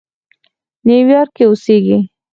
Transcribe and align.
نیویارک 0.87 1.31
کې 1.35 1.43
اوسېږي. 1.47 1.97